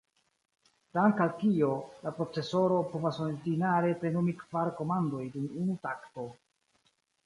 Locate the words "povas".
2.95-3.21